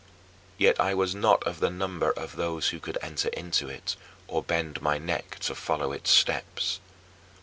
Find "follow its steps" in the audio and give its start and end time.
5.53-6.79